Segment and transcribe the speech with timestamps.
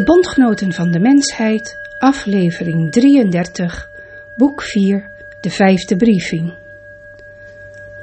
[0.00, 3.90] De Bondgenoten van de Mensheid, aflevering 33,
[4.36, 5.10] boek 4,
[5.40, 6.54] de vijfde briefing.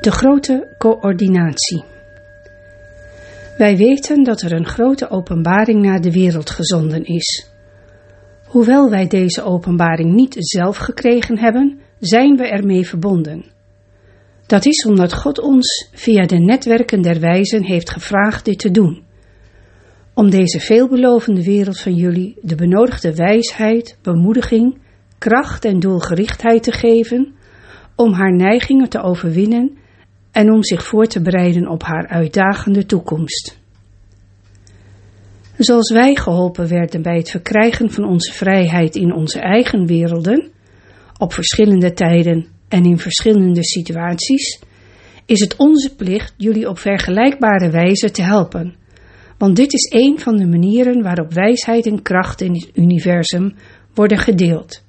[0.02, 1.84] De grote coördinatie.
[3.58, 7.50] Wij weten dat er een grote openbaring naar de wereld gezonden is.
[8.46, 13.46] Hoewel wij deze openbaring niet zelf gekregen hebben, zijn we ermee verbonden.
[14.46, 19.06] Dat is omdat God ons via de netwerken der wijzen heeft gevraagd dit te doen
[20.18, 24.78] om deze veelbelovende wereld van jullie de benodigde wijsheid, bemoediging,
[25.18, 27.34] kracht en doelgerichtheid te geven,
[27.96, 29.78] om haar neigingen te overwinnen
[30.32, 33.58] en om zich voor te bereiden op haar uitdagende toekomst.
[35.58, 40.50] Zoals wij geholpen werden bij het verkrijgen van onze vrijheid in onze eigen werelden,
[41.18, 44.62] op verschillende tijden en in verschillende situaties,
[45.26, 48.86] is het onze plicht jullie op vergelijkbare wijze te helpen
[49.38, 53.56] want dit is een van de manieren waarop wijsheid en kracht in het universum
[53.94, 54.84] worden gedeeld.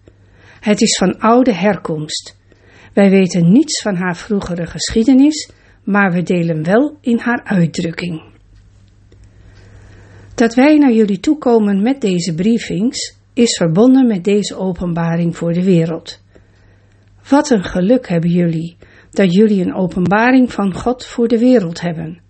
[0.60, 2.36] Het is van oude herkomst.
[2.92, 5.50] Wij weten niets van haar vroegere geschiedenis,
[5.84, 8.22] maar we delen wel in haar uitdrukking.
[10.34, 15.64] Dat wij naar jullie toekomen met deze briefings is verbonden met deze openbaring voor de
[15.64, 16.20] wereld.
[17.28, 18.76] Wat een geluk hebben jullie
[19.10, 22.20] dat jullie een openbaring van God voor de wereld hebben.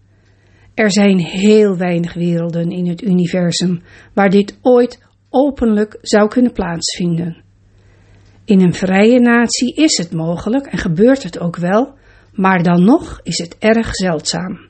[0.79, 3.83] Er zijn heel weinig werelden in het universum
[4.15, 7.43] waar dit ooit openlijk zou kunnen plaatsvinden.
[8.45, 11.95] In een vrije natie is het mogelijk en gebeurt het ook wel,
[12.33, 14.69] maar dan nog is het erg zeldzaam.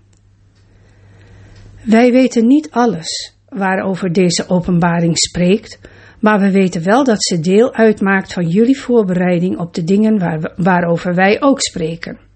[1.84, 5.80] Wij weten niet alles waarover deze openbaring spreekt,
[6.20, 10.52] maar we weten wel dat ze deel uitmaakt van jullie voorbereiding op de dingen waar
[10.56, 12.27] waarover wij ook spreken.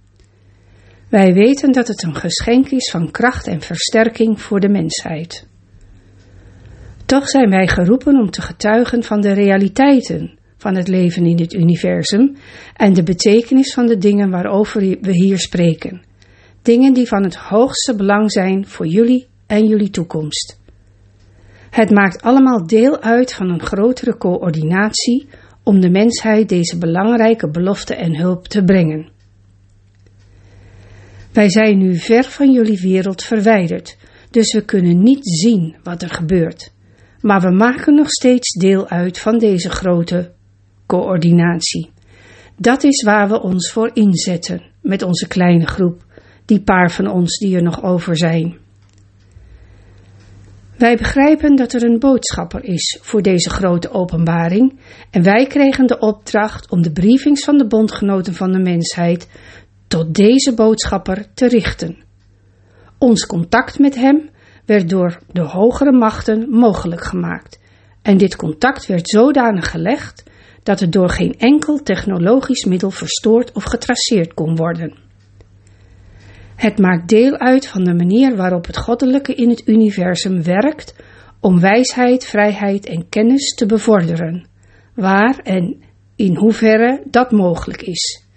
[1.13, 5.47] Wij weten dat het een geschenk is van kracht en versterking voor de mensheid.
[7.07, 11.53] Toch zijn wij geroepen om te getuigen van de realiteiten van het leven in dit
[11.53, 12.37] universum
[12.77, 16.03] en de betekenis van de dingen waarover we hier spreken.
[16.63, 20.61] Dingen die van het hoogste belang zijn voor jullie en jullie toekomst.
[21.71, 25.29] Het maakt allemaal deel uit van een grotere coördinatie
[25.63, 29.12] om de mensheid deze belangrijke belofte en hulp te brengen.
[31.33, 33.97] Wij zijn nu ver van jullie wereld verwijderd,
[34.31, 36.73] dus we kunnen niet zien wat er gebeurt.
[37.21, 40.33] Maar we maken nog steeds deel uit van deze grote
[40.87, 41.91] coördinatie.
[42.57, 46.05] Dat is waar we ons voor inzetten met onze kleine groep,
[46.45, 48.61] die paar van ons die er nog over zijn.
[50.83, 54.79] Wij begrijpen dat er een boodschapper is voor deze grote openbaring
[55.11, 59.29] en wij kregen de opdracht om de briefings van de bondgenoten van de mensheid
[59.93, 61.97] tot deze boodschapper te richten.
[62.99, 64.31] Ons contact met hem
[64.67, 67.61] werd door de hogere machten mogelijk gemaakt
[68.03, 70.23] en dit contact werd zodanig gelegd
[70.63, 74.99] dat het door geen enkel technologisch middel verstoord of getraceerd kon worden.
[76.57, 80.95] Het maakt deel uit van de manier waarop het goddelijke in het universum werkt
[81.41, 84.47] om wijsheid, vrijheid en kennis te bevorderen,
[84.95, 85.83] waar en
[86.17, 88.31] in hoeverre dat mogelijk is.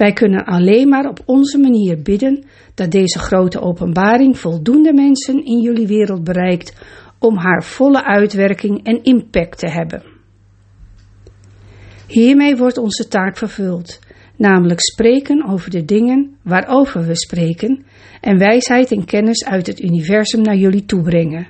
[0.00, 2.44] Wij kunnen alleen maar op onze manier bidden
[2.74, 6.76] dat deze grote openbaring voldoende mensen in jullie wereld bereikt
[7.18, 10.02] om haar volle uitwerking en impact te hebben.
[12.06, 13.98] Hiermee wordt onze taak vervuld,
[14.36, 17.84] namelijk spreken over de dingen waarover we spreken
[18.20, 21.46] en wijsheid en kennis uit het universum naar jullie toebrengen.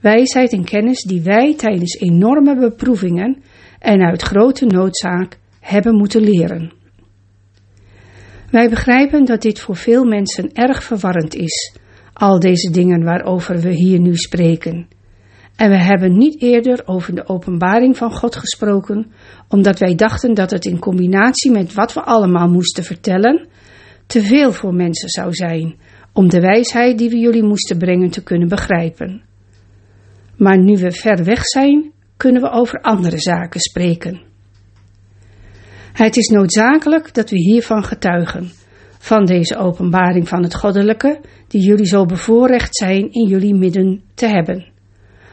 [0.00, 3.42] Wijsheid en kennis die wij tijdens enorme beproevingen
[3.78, 6.84] en uit grote noodzaak hebben moeten leren.
[8.50, 11.76] Wij begrijpen dat dit voor veel mensen erg verwarrend is,
[12.12, 14.88] al deze dingen waarover we hier nu spreken.
[15.56, 19.12] En we hebben niet eerder over de openbaring van God gesproken,
[19.48, 23.48] omdat wij dachten dat het in combinatie met wat we allemaal moesten vertellen,
[24.06, 25.76] te veel voor mensen zou zijn
[26.12, 29.22] om de wijsheid die we jullie moesten brengen te kunnen begrijpen.
[30.36, 34.22] Maar nu we ver weg zijn, kunnen we over andere zaken spreken.
[35.96, 38.50] Het is noodzakelijk dat we hiervan getuigen,
[38.98, 44.26] van deze openbaring van het goddelijke, die jullie zo bevoorrecht zijn in jullie midden te
[44.26, 44.66] hebben.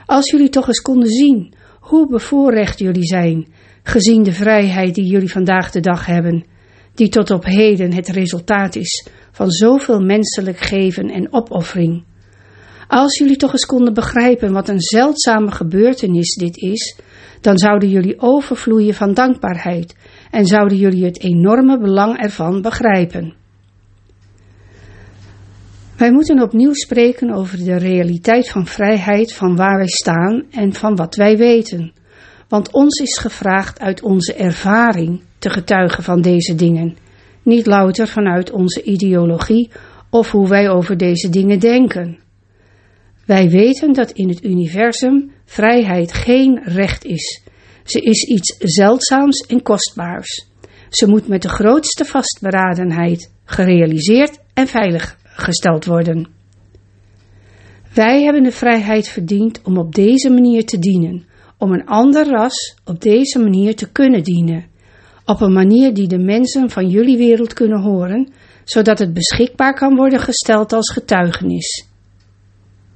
[0.06, 3.48] Als jullie toch eens konden zien hoe bevoorrecht jullie zijn,
[3.84, 6.46] gezien de vrijheid die jullie vandaag de dag hebben,
[6.96, 12.04] die tot op heden het resultaat is van zoveel menselijk geven en opoffering.
[12.88, 17.00] Als jullie toch eens konden begrijpen wat een zeldzame gebeurtenis dit is,
[17.42, 19.96] dan zouden jullie overvloeien van dankbaarheid
[20.34, 23.34] en zouden jullie het enorme belang ervan begrijpen.
[25.98, 30.96] Wij moeten opnieuw spreken over de realiteit van vrijheid, van waar wij staan en van
[30.96, 31.94] wat wij weten.
[32.48, 36.96] Want ons is gevraagd uit onze ervaring te getuigen van deze dingen,
[37.44, 39.72] niet louter vanuit onze ideologie
[40.10, 42.18] of hoe wij over deze dingen denken.
[43.26, 47.43] Wij weten dat in het universum vrijheid geen recht is.
[47.84, 50.48] Ze is iets zeldzaams en kostbaars.
[50.90, 56.28] Ze moet met de grootste vastberadenheid gerealiseerd en veilig gesteld worden.
[57.94, 61.26] Wij hebben de vrijheid verdiend om op deze manier te dienen,
[61.58, 64.66] om een ander ras op deze manier te kunnen dienen,
[65.26, 68.32] op een manier die de mensen van jullie wereld kunnen horen,
[68.64, 71.88] zodat het beschikbaar kan worden gesteld als getuigenis.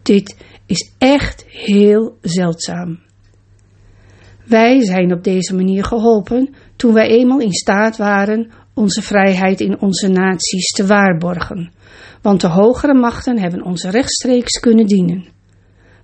[0.02, 3.00] Dit is echt heel zeldzaam.
[4.48, 9.82] Wij zijn op deze manier geholpen toen wij eenmaal in staat waren onze vrijheid in
[9.82, 11.72] onze naties te waarborgen,
[12.22, 15.26] want de hogere machten hebben ons rechtstreeks kunnen dienen.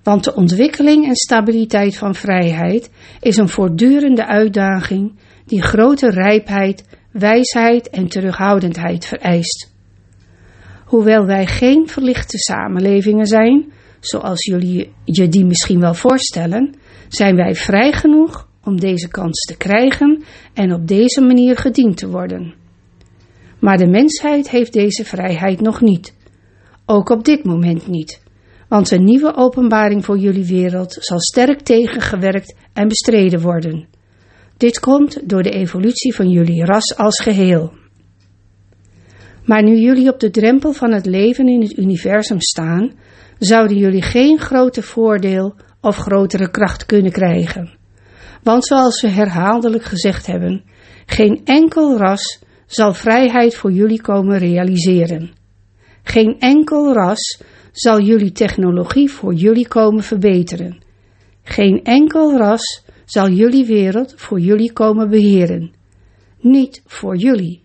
[0.03, 7.89] Want de ontwikkeling en stabiliteit van vrijheid is een voortdurende uitdaging die grote rijpheid, wijsheid
[7.89, 9.73] en terughoudendheid vereist.
[10.85, 16.75] Hoewel wij geen verlichte samenlevingen zijn, zoals jullie je die misschien wel voorstellen,
[17.15, 20.23] zijn wij vrij genoeg om deze kans te krijgen
[20.53, 22.53] en op deze manier gediend te worden.
[23.59, 26.15] Maar de mensheid heeft deze vrijheid nog niet.
[26.85, 28.21] Ook op dit moment niet.
[28.67, 33.87] Want een nieuwe openbaring voor jullie wereld zal sterk tegengewerkt en bestreden worden.
[34.57, 37.73] Dit komt door de evolutie van jullie ras als geheel.
[39.45, 42.91] Maar nu jullie op de drempel van het leven in het universum staan,
[43.39, 47.77] zouden jullie geen groter voordeel of grotere kracht kunnen krijgen.
[48.43, 50.63] Want zoals we herhaaldelijk gezegd hebben,
[51.05, 55.31] geen enkel ras zal vrijheid voor jullie komen realiseren.
[56.03, 57.41] Geen enkel ras
[57.71, 60.83] zal jullie technologie voor jullie komen verbeteren.
[61.43, 65.73] Geen enkel ras zal jullie wereld voor jullie komen beheren.
[66.39, 67.61] Niet voor jullie.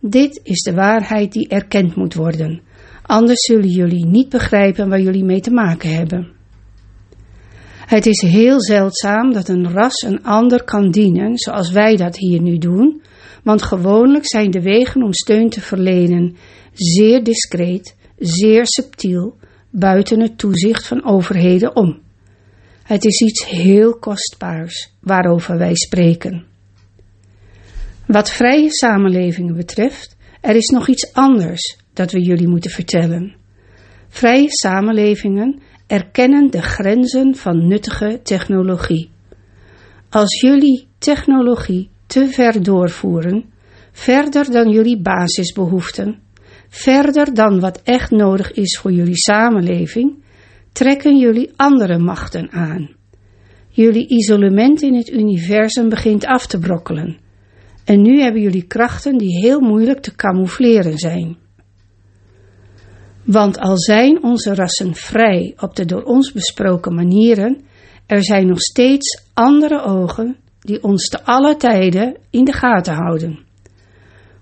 [0.00, 2.60] Dit is de waarheid die erkend moet worden.
[3.02, 6.38] Anders zullen jullie niet begrijpen waar jullie mee te maken hebben.
[7.90, 12.40] Het is heel zeldzaam dat een ras een ander kan dienen, zoals wij dat hier
[12.40, 13.02] nu doen,
[13.42, 16.36] want gewoonlijk zijn de wegen om steun te verlenen
[16.72, 19.36] zeer discreet, zeer subtiel,
[19.70, 22.00] buiten het toezicht van overheden om.
[22.82, 26.44] Het is iets heel kostbaars waarover wij spreken.
[28.06, 33.34] Wat vrije samenlevingen betreft, er is nog iets anders dat we jullie moeten vertellen.
[34.08, 35.60] Vrije samenlevingen
[35.90, 39.10] erkennen de grenzen van nuttige technologie.
[40.08, 43.44] Als jullie technologie te ver doorvoeren,
[43.92, 46.18] verder dan jullie basisbehoeften,
[46.68, 50.22] verder dan wat echt nodig is voor jullie samenleving,
[50.72, 52.90] trekken jullie andere machten aan.
[53.68, 57.18] Jullie isolement in het universum begint af te brokkelen.
[57.84, 61.36] En nu hebben jullie krachten die heel moeilijk te camoufleren zijn.
[63.30, 67.60] Want al zijn onze rassen vrij op de door ons besproken manieren,
[68.06, 73.38] er zijn nog steeds andere ogen die ons te alle tijden in de gaten houden.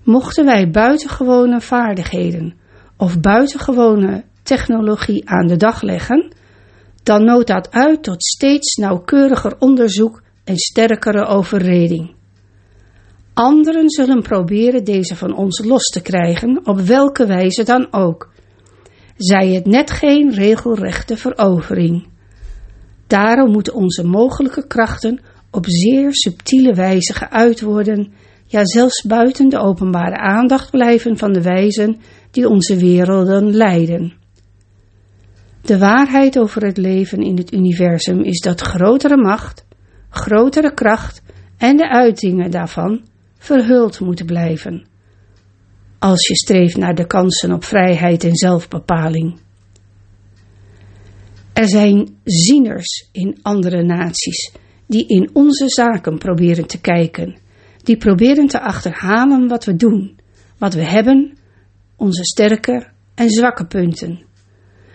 [0.02, 2.54] Mochten wij buitengewone vaardigheden
[2.96, 6.32] of buitengewone technologie aan de dag leggen,
[7.02, 12.14] dan noodt dat uit tot steeds nauwkeuriger onderzoek en sterkere overreding.
[13.34, 18.36] Anderen zullen proberen deze van ons los te krijgen, op welke wijze dan ook.
[19.18, 22.06] Zij het net geen regelrechte verovering.
[23.06, 25.20] Daarom moeten onze mogelijke krachten
[25.50, 28.12] op zeer subtiele wijze geuit worden,
[28.46, 31.96] ja zelfs buiten de openbare aandacht blijven van de wijzen
[32.30, 34.12] die onze werelden leiden.
[35.62, 39.66] De waarheid over het leven in het universum is dat grotere macht,
[40.10, 41.22] grotere kracht
[41.56, 43.00] en de uitingen daarvan
[43.38, 44.86] verhuld moeten blijven,
[45.98, 49.38] als je streeft naar de kansen op vrijheid en zelfbepaling.
[51.52, 54.52] Er zijn zieners in andere naties
[54.86, 57.38] die in onze zaken proberen te kijken,
[57.82, 60.18] die proberen te achterhalen wat we doen,
[60.58, 61.38] wat we hebben,
[61.96, 64.26] onze sterke en zwakke punten.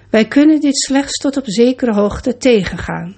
[0.10, 3.18] Wij kunnen dit slechts tot op zekere hoogte tegengaan,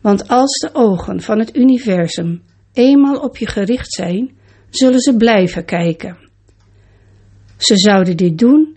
[0.00, 4.30] want als de ogen van het universum eenmaal op je gericht zijn,
[4.70, 6.29] zullen ze blijven kijken.
[7.60, 8.76] Ze zouden dit doen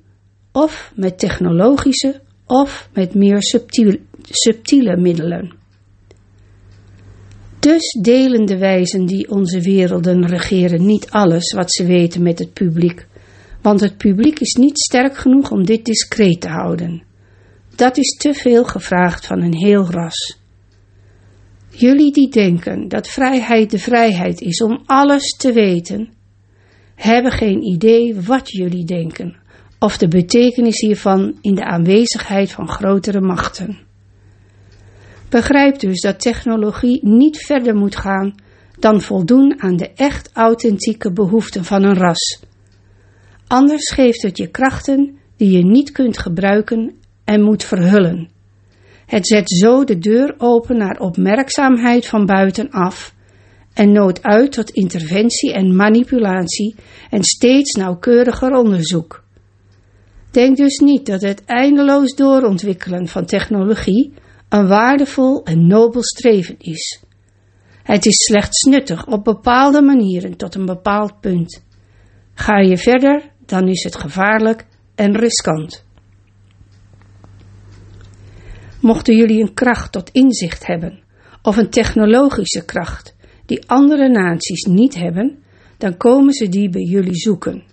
[0.51, 3.41] of met technologische of met meer
[4.29, 5.55] subtiele, middelen.
[7.59, 12.53] Dus delen de wijzen die onze werelden regeren niet alles wat ze weten met het
[12.53, 13.07] publiek,
[13.61, 17.03] want het publiek is niet sterk genoeg om dit discreet te houden.
[17.75, 20.37] Dat is te veel gevraagd van een heel ras.
[21.69, 26.13] Jullie die denken dat vrijheid de vrijheid is om alles te weten,
[26.95, 29.41] hebben geen idee wat jullie denken
[29.79, 33.79] of de betekenis hiervan in de aanwezigheid van grotere machten.
[35.29, 38.35] Begrijp dus dat technologie niet verder moet gaan
[38.79, 42.43] dan voldoen aan de echt authentieke behoeften van een ras.
[43.47, 48.29] Anders geeft het je krachten die je niet kunt gebruiken en moet verhullen.
[49.05, 53.12] Het zet zo de deur open naar opmerkzaamheid van buitenaf
[53.73, 56.75] en noodt uit tot interventie en manipulatie
[57.09, 59.23] en steeds nauwkeuriger onderzoek.
[60.31, 64.13] Denk dus niet dat het eindeloos doorontwikkelen van technologie
[64.49, 67.03] een waardevol en nobel streven is.
[67.83, 71.63] Het is slechts nuttig op bepaalde manieren tot een bepaald punt.
[72.33, 74.65] Ga je verder, dan is het gevaarlijk
[74.95, 75.85] en riskant.
[78.79, 81.03] Mochten jullie een kracht tot inzicht hebben,
[81.41, 83.15] of een technologische kracht
[83.53, 85.37] die andere naties niet hebben,
[85.77, 87.63] dan komen ze die bij jullie zoeken.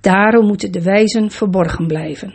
[0.00, 2.34] Daarom moeten de wijzen verborgen blijven,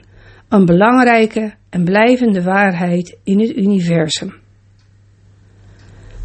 [0.50, 4.34] een belangrijke en blijvende waarheid in het universum.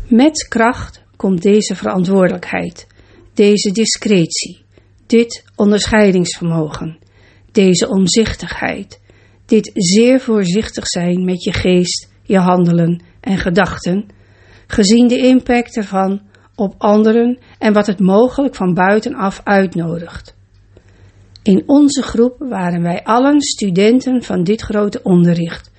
[0.09, 2.87] Met kracht komt deze verantwoordelijkheid,
[3.35, 4.65] deze discretie,
[5.07, 6.99] dit onderscheidingsvermogen,
[7.53, 9.01] deze omzichtigheid,
[9.47, 14.17] dit zeer voorzichtig zijn met je geest, je handelen en gedachten,
[14.67, 16.28] gezien de impact ervan
[16.59, 20.37] op anderen en wat het mogelijk van buitenaf uitnodigt.
[21.43, 25.71] In onze groep waren wij allen studenten van dit grote onderricht.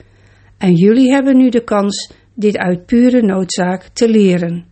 [0.58, 4.66] En jullie hebben nu de kans dit uit pure noodzaak te leren.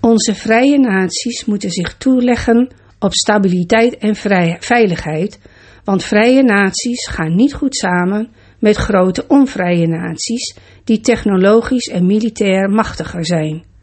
[0.00, 4.16] Onze vrije naties moeten zich toeleggen op stabiliteit en
[4.60, 5.40] veiligheid,
[5.84, 12.70] want vrije naties gaan niet goed samen met grote onvrije naties die technologisch en militair
[12.70, 13.73] machtiger zijn.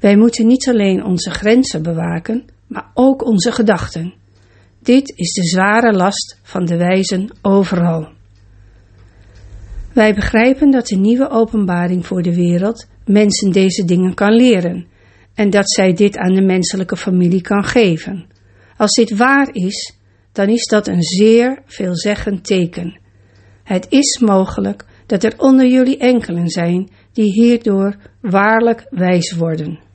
[0.00, 4.14] Wij moeten niet alleen onze grenzen bewaken, maar ook onze gedachten.
[4.82, 8.08] Dit is de zware last van de wijzen overal.
[9.92, 14.86] Wij begrijpen dat de nieuwe openbaring voor de wereld mensen deze dingen kan leren
[15.34, 18.26] en dat zij dit aan de menselijke familie kan geven.
[18.76, 19.96] Als dit waar is,
[20.32, 23.00] dan is dat een zeer veelzeggend teken.
[23.64, 29.86] Het is mogelijk dat er onder jullie enkelen zijn die hierdoor waarlijk wijs worden.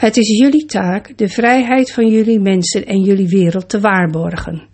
[0.00, 4.68] Het is jullie taak de vrijheid van jullie mensen en jullie wereld te waarborgen.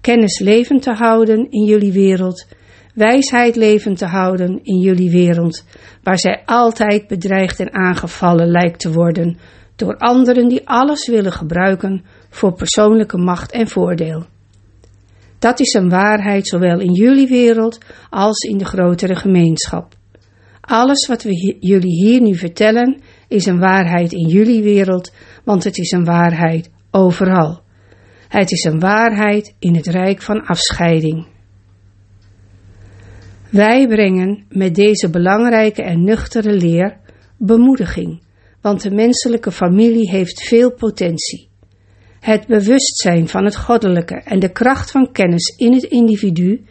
[0.00, 2.46] Kennis levend te houden in jullie wereld,
[2.94, 5.64] wijsheid levend te houden in jullie wereld,
[6.02, 9.38] waar zij altijd bedreigd en aangevallen lijkt te worden
[9.76, 14.24] door anderen die alles willen gebruiken voor persoonlijke macht en voordeel.
[15.38, 17.78] Dat is een waarheid zowel in jullie wereld
[18.10, 19.94] als in de grotere gemeenschap.
[20.60, 23.02] Alles wat we jullie hier nu vertellen
[23.34, 25.12] is een waarheid in jullie wereld,
[25.44, 27.60] want het is een waarheid overal.
[28.28, 31.26] Het is een waarheid in het rijk van afscheiding.
[33.50, 36.96] Wij brengen met deze belangrijke en nuchtere leer
[37.38, 38.22] bemoediging,
[38.60, 41.48] want de menselijke familie heeft veel potentie.
[42.20, 46.64] Het bewustzijn van het goddelijke en de kracht van kennis in het individu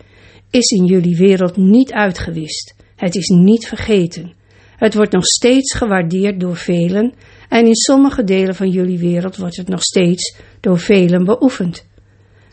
[0.50, 2.75] is in jullie wereld niet uitgewist.
[2.96, 4.34] Het is niet vergeten.
[4.83, 7.13] Het wordt nog steeds gewaardeerd door velen
[7.49, 11.87] en in sommige delen van jullie wereld wordt het nog steeds door velen beoefend.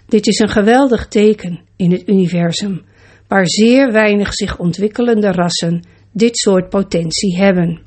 [0.06, 2.84] Dit is een geweldig teken in het universum,
[3.28, 7.80] waar zeer weinig zich ontwikkelende rassen dit soort potentie hebben.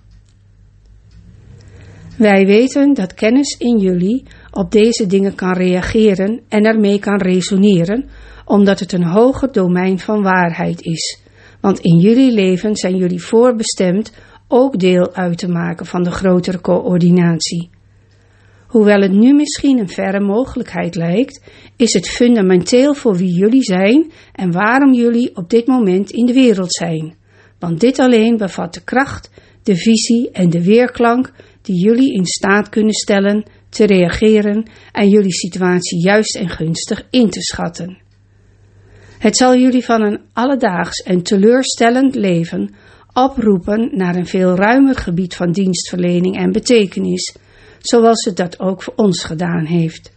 [2.17, 8.09] Wij weten dat kennis in jullie op deze dingen kan reageren en ermee kan resoneren,
[8.45, 11.21] omdat het een hoger domein van waarheid is.
[11.63, 14.11] Want in jullie leven zijn jullie voorbestemd
[14.53, 17.69] ook deel uit te maken van de grotere coördinatie.
[18.67, 21.41] Hoewel het nu misschien een verre mogelijkheid lijkt,
[21.75, 26.33] is het fundamenteel voor wie jullie zijn en waarom jullie op dit moment in de
[26.33, 27.15] wereld zijn.
[27.59, 29.29] Want dit alleen bevat de kracht,
[29.63, 31.31] de visie en de weerklank
[31.61, 37.29] die jullie in staat kunnen stellen te reageren en jullie situatie juist en gunstig in
[37.29, 37.97] te schatten.
[39.19, 42.73] Het zal jullie van een alledaags en teleurstellend leven
[43.13, 47.35] oproepen naar een veel ruimer gebied van dienstverlening en betekenis,
[47.79, 50.11] zoals het dat ook voor ons gedaan heeft.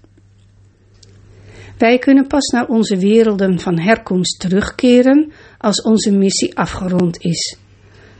[1.78, 7.58] Wij kunnen pas naar onze werelden van herkomst terugkeren als onze missie afgerond is.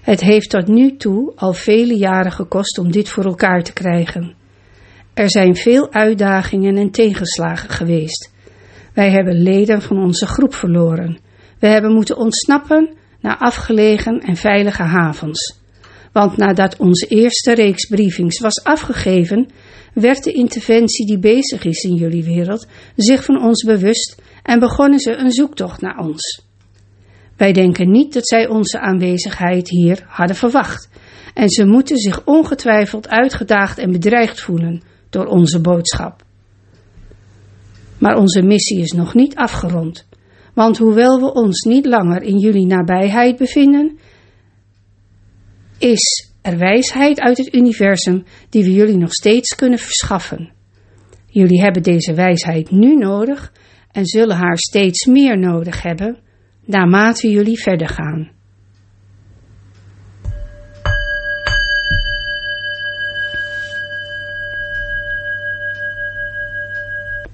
[0.01, 4.35] Het heeft tot nu toe al vele jaren gekost om dit voor elkaar te krijgen.
[5.15, 8.33] Er zijn veel uitdagingen en tegenslagen geweest.
[8.95, 11.19] Wij hebben leden van onze groep verloren.
[11.59, 12.95] We hebben moeten ontsnappen
[13.27, 15.59] naar afgelegen en veilige havens.
[16.13, 19.49] Want nadat onze eerste reeks briefings was afgegeven,
[19.95, 22.67] werd de interventie die bezig is in jullie wereld
[22.97, 26.45] zich van ons bewust en begonnen ze een zoektocht naar ons.
[27.37, 30.89] Wij denken niet dat zij onze aanwezigheid hier hadden verwacht,
[31.35, 36.25] en ze moeten zich ongetwijfeld uitgedaagd en bedreigd voelen door onze boodschap.
[37.99, 40.07] Maar onze missie is nog niet afgerond,
[40.57, 43.99] want hoewel we ons niet langer in jullie nabijheid bevinden,
[45.79, 50.53] is er wijsheid uit het universum die we jullie nog steeds kunnen verschaffen.
[51.27, 53.53] Jullie hebben deze wijsheid nu nodig
[53.91, 56.19] en zullen haar steeds meer nodig hebben
[56.65, 58.31] naarmate jullie verder gaan.